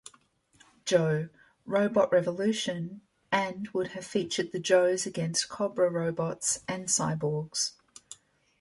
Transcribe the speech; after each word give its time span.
Joe: 0.83 1.29
Robot 1.63 2.11
Revolution, 2.11 3.01
and 3.31 3.67
would 3.67 3.89
have 3.89 4.03
featured 4.03 4.51
the 4.51 4.57
Joes 4.59 5.05
against 5.05 5.47
Cobra 5.47 5.91
robots 5.91 6.63
and 6.67 6.87
cyborgs. 6.87 7.73